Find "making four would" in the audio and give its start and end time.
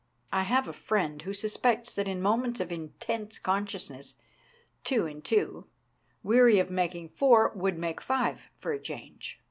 6.71-7.77